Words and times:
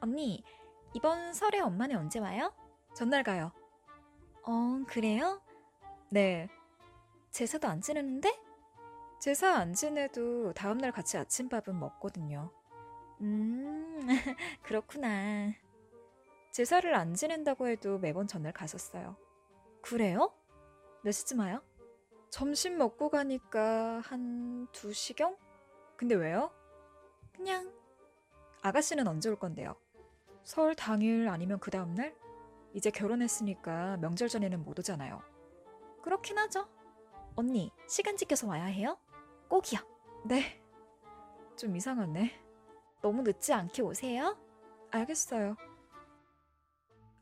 언니, 0.00 0.42
이번 0.94 1.32
설에 1.34 1.60
엄마네 1.60 1.94
언제 1.94 2.18
와요? 2.18 2.52
전날 2.94 3.22
가요. 3.22 3.52
어, 4.42 4.82
그래요? 4.86 5.42
네. 6.10 6.48
제사도 7.30 7.68
안 7.68 7.80
지내는데? 7.80 8.32
제사 9.20 9.54
안 9.54 9.74
지내도 9.74 10.52
다음날 10.54 10.90
같이 10.92 11.18
아침밥은 11.18 11.78
먹거든요. 11.78 12.50
음, 13.20 14.00
그렇구나. 14.62 15.52
제사를 16.50 16.92
안 16.94 17.14
지낸다고 17.14 17.68
해도 17.68 17.98
매번 17.98 18.26
전날 18.26 18.52
갔었어요. 18.52 19.16
그래요? 19.82 20.32
몇 21.02 21.12
시쯤 21.12 21.40
와요? 21.40 21.62
점심 22.30 22.78
먹고 22.78 23.10
가니까 23.10 24.00
한 24.00 24.66
2시경? 24.72 25.36
근데 25.96 26.14
왜요? 26.14 26.50
그냥, 27.32 27.70
아가씨는 28.62 29.06
언제 29.06 29.28
올 29.28 29.36
건데요? 29.36 29.76
설 30.50 30.74
당일 30.74 31.28
아니면 31.28 31.60
그 31.60 31.70
다음날? 31.70 32.12
이제 32.74 32.90
결혼했으니까 32.90 33.98
명절 33.98 34.28
전에는 34.28 34.64
못 34.64 34.76
오잖아요. 34.80 35.22
그렇긴 36.02 36.38
하죠. 36.38 36.66
언니, 37.36 37.70
시간 37.88 38.16
지켜서 38.16 38.48
와야 38.48 38.64
해요? 38.64 38.98
꼭이요. 39.48 39.78
네. 40.26 40.60
좀 41.56 41.76
이상하네. 41.76 42.32
너무 43.00 43.22
늦지 43.22 43.52
않게 43.52 43.82
오세요. 43.82 44.36
알겠어요. 44.90 45.54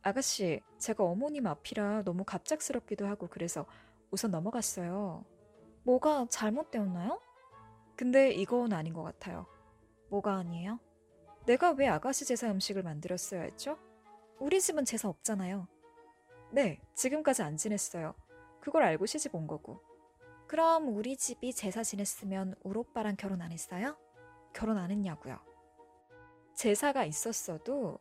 아가씨, 0.01 0.63
제가 0.79 1.05
어머님 1.05 1.47
앞이라 1.47 2.05
너무 2.05 2.25
갑작스럽기도 2.25 3.07
하고 3.07 3.27
그래서 3.27 3.67
우선 4.11 4.31
넘어갔어요. 4.31 5.27
뭐가 5.83 6.29
잘못되었나요? 6.31 7.21
근데 7.95 8.31
이건 8.31 8.73
아닌 8.73 8.95
것 8.95 9.03
같아요. 9.03 9.45
뭐가 10.09 10.33
아니에요? 10.37 10.81
내가 11.49 11.71
왜 11.71 11.89
아가씨 11.89 12.27
제사 12.27 12.51
음식을 12.51 12.83
만들었어야 12.83 13.41
했죠? 13.41 13.79
우리 14.39 14.61
집은 14.61 14.85
제사 14.85 15.09
없잖아요. 15.09 15.67
네, 16.51 16.79
지금까지 16.95 17.41
안 17.43 17.57
지냈어요. 17.57 18.15
그걸 18.61 18.83
알고 18.83 19.07
시집 19.07 19.35
온 19.35 19.47
거고. 19.47 19.81
그럼 20.47 20.95
우리 20.95 21.17
집이 21.17 21.55
제사 21.55 21.83
지냈으면 21.83 22.55
우리 22.63 22.79
오빠랑 22.79 23.17
결혼 23.17 23.41
안 23.41 23.51
했어요? 23.51 23.97
결혼 24.53 24.77
안 24.77 24.91
했냐고요. 24.91 25.39
제사가 26.55 27.07
있었어도 27.07 27.99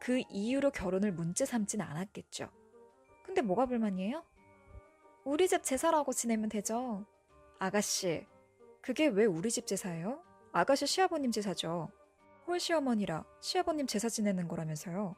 그 0.00 0.24
이유로 0.28 0.72
결혼을 0.72 1.12
문제 1.12 1.44
삼진 1.44 1.80
않았겠죠. 1.82 2.50
근데 3.22 3.40
뭐가 3.40 3.66
불만이에요? 3.66 4.24
우리 5.22 5.46
집 5.46 5.62
제사라고 5.62 6.12
지내면 6.12 6.48
되죠. 6.48 7.06
아가씨, 7.60 8.26
그게 8.82 9.06
왜 9.06 9.26
우리 9.26 9.48
집 9.48 9.68
제사예요? 9.68 10.24
아가씨 10.50 10.88
시아버님 10.88 11.30
제사죠. 11.30 11.92
홀 12.50 12.58
시어머니라 12.58 13.24
시아버님 13.40 13.86
제사 13.86 14.08
지내는 14.08 14.48
거라면서요. 14.48 15.14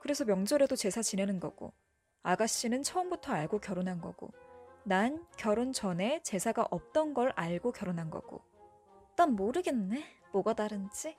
그래서 0.00 0.24
명절에도 0.24 0.76
제사 0.76 1.02
지내는 1.02 1.38
거고, 1.38 1.74
아가씨는 2.22 2.82
처음부터 2.84 3.34
알고 3.34 3.58
결혼한 3.58 4.00
거고, 4.00 4.32
난 4.84 5.26
결혼 5.36 5.74
전에 5.74 6.22
제사가 6.22 6.68
없던 6.70 7.12
걸 7.12 7.34
알고 7.36 7.72
결혼한 7.72 8.08
거고. 8.08 8.40
난 9.14 9.36
모르겠네. 9.36 10.02
뭐가 10.32 10.54
다른지. 10.54 11.18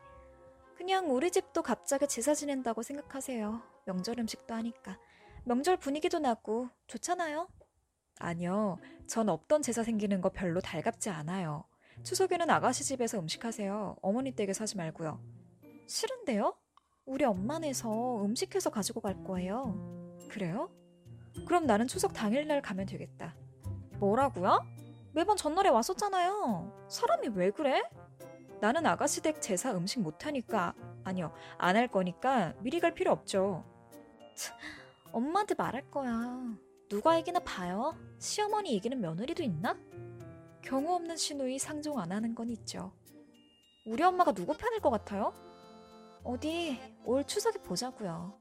그냥 0.77 1.13
우리 1.13 1.29
집도 1.29 1.61
갑자기 1.61 2.07
제사 2.07 2.33
지낸다고 2.33 2.81
생각하세요. 2.81 3.61
명절 3.85 4.19
음식도 4.19 4.55
하니까. 4.55 4.97
명절 5.43 5.77
분위기도 5.77 6.17
나고 6.17 6.69
좋잖아요. 6.87 7.47
아니요, 8.17 8.79
전 9.05 9.29
없던 9.29 9.61
제사 9.61 9.83
생기는 9.83 10.21
거 10.21 10.29
별로 10.29 10.59
달갑지 10.59 11.11
않아요. 11.11 11.65
추석에는 12.01 12.49
아가씨 12.49 12.83
집에서 12.83 13.19
음식하세요. 13.19 13.97
어머니 14.01 14.31
댁에 14.31 14.53
사지 14.53 14.75
말고요. 14.75 15.40
싫은데요? 15.91 16.55
우리 17.05 17.25
엄마네서 17.25 18.23
음식해서 18.23 18.69
가지고 18.69 19.01
갈 19.01 19.21
거예요. 19.25 20.17
그래요? 20.29 20.69
그럼 21.45 21.65
나는 21.65 21.85
추석 21.85 22.13
당일날 22.13 22.61
가면 22.61 22.85
되겠다. 22.85 23.35
뭐라고요? 23.99 24.61
매번 25.13 25.35
전날에 25.35 25.67
왔었잖아요. 25.67 26.87
사람이 26.89 27.29
왜 27.33 27.51
그래? 27.51 27.83
나는 28.61 28.85
아가씨 28.85 29.21
댁 29.21 29.41
제사 29.41 29.73
음식 29.75 29.99
못하니까, 29.99 30.73
아니요, 31.03 31.33
안 31.57 31.75
할 31.75 31.89
거니까 31.89 32.53
미리 32.61 32.79
갈 32.79 32.93
필요 32.93 33.11
없죠. 33.11 33.65
엄마한테 35.11 35.55
말할 35.55 35.91
거야. 35.91 36.55
누가 36.87 37.17
이기나 37.17 37.39
봐요. 37.39 37.97
시어머니 38.17 38.75
이기는 38.75 39.01
며느리도 39.01 39.43
있나? 39.43 39.77
경우 40.61 40.93
없는 40.93 41.17
시누이 41.17 41.59
상종 41.59 41.99
안 41.99 42.13
하는 42.13 42.33
건 42.33 42.49
있죠. 42.49 42.93
우리 43.85 44.01
엄마가 44.03 44.31
누구 44.31 44.55
편일 44.55 44.79
것 44.79 44.89
같아요? 44.89 45.50
어디 46.23 46.79
올 47.05 47.23
추석에 47.25 47.59
보자고요. 47.59 48.33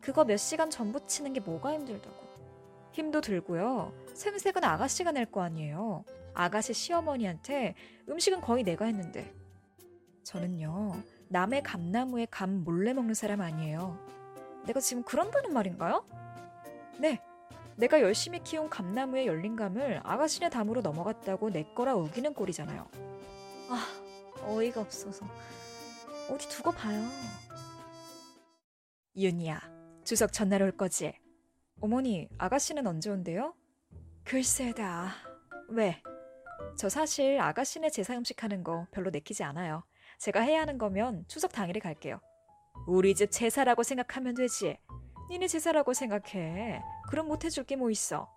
그거 0.00 0.24
몇 0.24 0.36
시간 0.36 0.70
전부 0.70 1.04
치는 1.06 1.32
게 1.32 1.40
뭐가 1.40 1.72
힘들다고. 1.72 2.24
힘도 2.92 3.20
들고요. 3.20 3.92
생색은 4.14 4.62
아가씨가 4.62 5.10
낼 5.12 5.26
거 5.26 5.42
아니에요. 5.42 6.04
아가씨 6.34 6.72
시어머니한테 6.74 7.74
음식은 8.08 8.40
거의 8.40 8.62
내가 8.62 8.84
했는데. 8.84 9.34
저는요, 10.22 11.02
남의 11.28 11.62
감나무에 11.62 12.26
감 12.30 12.64
몰래 12.64 12.92
먹는 12.92 13.14
사람 13.14 13.40
아니에요. 13.40 13.98
내가 14.66 14.80
지금 14.80 15.02
그런다는 15.02 15.52
말인가요? 15.52 16.04
네. 16.98 17.20
내가 17.76 18.00
열심히 18.00 18.42
키운 18.42 18.70
감나무의 18.70 19.26
열린 19.26 19.56
감을 19.56 20.00
아가씨네 20.04 20.48
담으로 20.50 20.80
넘어갔다고 20.80 21.50
내 21.50 21.64
거라 21.74 21.94
우기는 21.96 22.32
꼴이잖아요. 22.32 22.86
아, 23.70 23.86
어이가 24.46 24.80
없어서. 24.80 25.26
어디 26.30 26.48
두고 26.48 26.72
봐요. 26.72 27.00
윤이야, 29.16 29.60
추석 30.04 30.32
전날 30.32 30.62
올 30.62 30.72
거지? 30.72 31.12
어머니, 31.80 32.28
아가씨는 32.38 32.86
언제 32.86 33.10
온대요? 33.10 33.54
글쎄다. 34.24 35.12
왜? 35.68 36.02
저 36.76 36.88
사실 36.88 37.38
아가씨네 37.40 37.90
제사 37.90 38.14
음식 38.16 38.42
하는 38.42 38.64
거 38.64 38.86
별로 38.90 39.10
내키지 39.10 39.44
않아요. 39.44 39.84
제가 40.18 40.40
해야 40.40 40.60
하는 40.62 40.78
거면 40.78 41.24
추석 41.28 41.52
당일에 41.52 41.78
갈게요. 41.80 42.20
우리 42.86 43.14
집 43.14 43.30
제사라고 43.30 43.82
생각하면 43.82 44.34
되지. 44.34 44.78
니네 45.30 45.46
제사라고 45.48 45.92
생각해. 45.94 46.82
그럼 47.08 47.28
못 47.28 47.44
해줄 47.44 47.64
게 47.64 47.76
뭐 47.76 47.90
있어? 47.90 48.32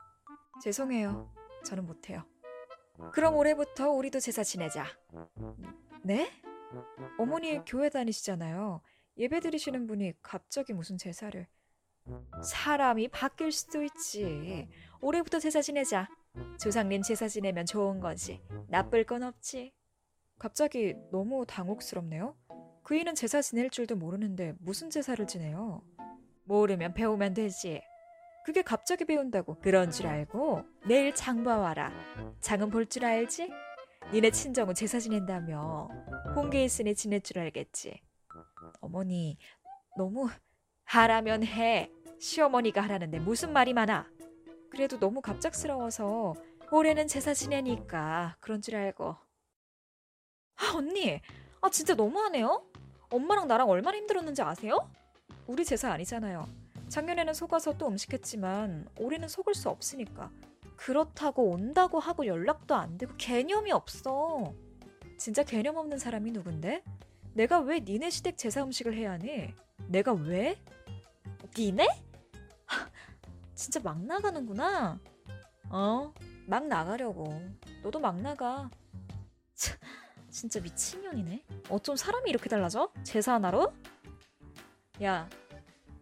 죄송해요. 0.61 1.33
저는 1.65 1.85
못해요. 1.85 2.23
그럼 3.13 3.35
올해부터 3.35 3.89
우리도 3.91 4.19
제사 4.19 4.43
지내자. 4.43 4.85
네? 6.03 6.29
어머니 7.17 7.63
교회 7.65 7.89
다니시잖아요. 7.89 8.81
예배 9.17 9.39
드리시는 9.39 9.87
분이 9.87 10.13
갑자기 10.21 10.73
무슨 10.73 10.97
제사를. 10.97 11.47
사람이 12.43 13.09
바뀔 13.09 13.51
수도 13.51 13.83
있지. 13.83 14.69
올해부터 15.01 15.39
제사 15.39 15.61
지내자. 15.61 16.07
조상님 16.59 17.01
제사 17.01 17.27
지내면 17.27 17.65
좋은 17.65 17.99
거지. 17.99 18.41
나쁠 18.67 19.03
건 19.05 19.23
없지. 19.23 19.73
갑자기 20.37 20.95
너무 21.11 21.45
당혹스럽네요. 21.47 22.35
그이는 22.83 23.15
제사 23.15 23.41
지낼 23.41 23.69
줄도 23.69 23.95
모르는데 23.95 24.53
무슨 24.59 24.89
제사를 24.89 25.25
지내요? 25.25 25.81
모르면 26.45 26.93
배우면 26.93 27.33
되지. 27.33 27.81
그게 28.45 28.61
갑자기 28.61 29.03
배운다고 29.03 29.59
그런 29.59 29.91
줄 29.91 30.07
알고 30.07 30.63
내일 30.87 31.13
장 31.13 31.43
봐와라. 31.43 31.91
장은 32.39 32.69
볼 32.69 32.85
줄 32.85 33.03
알지? 33.03 33.51
니네 34.13 34.31
친정은 34.31 34.73
제사 34.73 34.99
지낸다며. 34.99 35.89
홍게 36.33 36.63
있으니 36.63 36.95
지낼 36.95 37.19
줄 37.21 37.39
알겠지. 37.39 38.01
어머니, 38.79 39.37
너무 39.97 40.29
하라면 40.85 41.43
해. 41.43 41.91
시어머니가 42.17 42.81
하라는데 42.81 43.19
무슨 43.19 43.51
말이 43.51 43.73
많아. 43.73 44.09
그래도 44.69 44.97
너무 44.97 45.21
갑작스러워서 45.21 46.35
올해는 46.71 47.07
제사 47.07 47.33
지내니까 47.33 48.37
그런 48.39 48.61
줄 48.61 48.77
알고. 48.77 49.15
아, 50.55 50.73
언니. 50.75 51.19
아, 51.61 51.69
진짜 51.69 51.93
너무하네요. 51.93 52.65
엄마랑 53.09 53.47
나랑 53.49 53.69
얼마나 53.69 53.97
힘들었는지 53.97 54.41
아세요? 54.41 54.89
우리 55.47 55.65
제사 55.65 55.91
아니잖아요. 55.91 56.47
작년에는 56.87 57.33
속아서 57.33 57.77
또 57.77 57.87
음식했지만 57.87 58.87
올해는 58.99 59.27
속을 59.27 59.53
수 59.53 59.69
없으니까. 59.69 60.31
그렇다고 60.77 61.49
온다고 61.49 61.99
하고 61.99 62.25
연락도 62.25 62.75
안 62.75 62.97
되고 62.97 63.13
개념이 63.17 63.71
없어. 63.71 64.53
진짜 65.17 65.43
개념 65.43 65.75
없는 65.75 65.97
사람이 65.97 66.31
누군데? 66.31 66.83
내가 67.33 67.59
왜 67.59 67.79
니네 67.79 68.09
시댁 68.09 68.37
제사 68.37 68.63
음식을 68.63 68.95
해야 68.95 69.11
하니? 69.11 69.53
내가 69.87 70.13
왜? 70.13 70.55
니네? 71.57 71.87
진짜 73.55 73.79
막 73.79 74.01
나가는구나. 74.01 74.99
어, 75.69 76.13
막 76.45 76.67
나가려고. 76.67 77.41
너도 77.83 77.99
막 77.99 78.21
나가. 78.21 78.69
차, 79.55 79.75
진짜 80.29 80.59
미친년이네. 80.59 81.43
어쩜 81.69 81.95
사람이 81.95 82.29
이렇게 82.29 82.47
달라져? 82.49 82.91
제사 83.03 83.33
하나로? 83.33 83.73
야, 85.03 85.27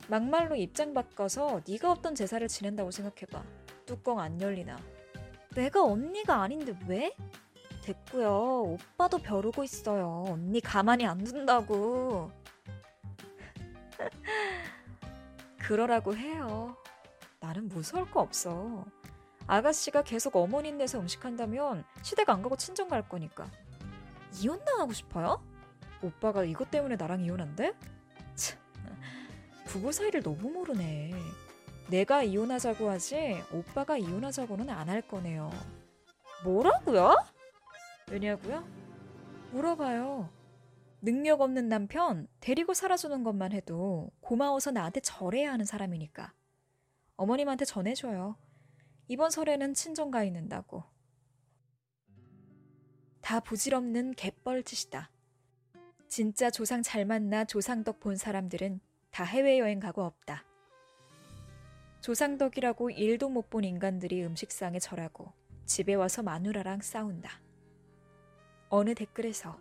막말로 0.07 0.55
입장 0.55 0.93
바꿔서 0.93 1.61
네가 1.67 1.91
없던 1.91 2.15
제사를 2.15 2.47
지낸다고 2.47 2.91
생각해봐. 2.91 3.43
뚜껑 3.85 4.19
안 4.19 4.39
열리나. 4.39 4.77
내가 5.55 5.83
언니가 5.83 6.41
아닌데 6.41 6.77
왜? 6.87 7.15
됐고요. 7.81 8.63
오빠도 8.63 9.19
벼르고 9.19 9.63
있어요. 9.63 10.25
언니 10.27 10.59
가만히 10.59 11.05
안 11.05 11.23
둔다고. 11.23 12.31
그러라고 15.59 16.15
해요. 16.15 16.75
나는 17.39 17.67
무서울 17.67 18.09
거 18.09 18.21
없어. 18.21 18.85
아가씨가 19.47 20.03
계속 20.03 20.35
어머니 20.35 20.71
내서 20.71 20.99
음식한다면 20.99 21.83
시댁 22.01 22.29
안 22.29 22.41
가고 22.41 22.55
친정 22.55 22.87
갈 22.87 23.07
거니까. 23.07 23.49
이혼당하고 24.39 24.91
싶어요? 24.93 25.43
오빠가 26.01 26.43
이것 26.43 26.69
때문에 26.71 26.95
나랑 26.95 27.21
이혼한대? 27.21 27.73
참, 29.75 29.81
부부 29.81 29.91
사이를 29.91 30.23
너무 30.23 30.49
모르네. 30.49 31.11
내가 31.89 32.23
이혼하자고 32.23 32.89
하지 32.89 33.35
오빠가 33.51 33.97
이혼하자고는 33.97 34.69
안 34.69 34.87
할 34.89 35.01
거네요. 35.01 35.51
뭐라고요? 36.45 37.15
왜냐고요? 38.09 38.65
물어봐요. 39.51 40.29
능력 41.01 41.41
없는 41.41 41.67
남편 41.67 42.27
데리고 42.39 42.73
살아주는 42.73 43.23
것만 43.23 43.51
해도 43.51 44.11
고마워서 44.21 44.71
나한테 44.71 45.01
절해야 45.01 45.51
하는 45.51 45.65
사람이니까. 45.65 46.33
어머님한테 47.17 47.65
전해줘요. 47.65 48.37
이번 49.09 49.29
설에는 49.29 49.73
친정 49.73 50.09
가 50.09 50.23
있는다고. 50.23 50.83
다 53.21 53.39
부질없는 53.41 54.13
갯벌짓이다. 54.15 55.11
진짜 56.07 56.49
조상 56.49 56.81
잘 56.81 57.05
만나 57.05 57.43
조상덕 57.43 57.99
본 57.99 58.15
사람들은 58.15 58.79
다 59.15 59.23
해외여행 59.23 59.79
가고 59.79 60.03
없다. 60.03 60.43
조상덕이라고 62.01 62.89
일도 62.89 63.29
못 63.29 63.49
본 63.49 63.63
인간들이 63.63 64.21
음식상에 64.25 64.77
절하고 64.77 65.31
집에 65.65 65.93
와서 65.93 66.21
마누라랑 66.21 66.81
싸운다. 66.81 67.41
어느 68.67 68.93
댓글에서 68.93 69.57